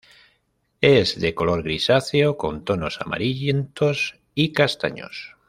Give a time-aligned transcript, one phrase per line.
[0.81, 5.35] Es de color grisáceo con tonos amarillentos y castaños.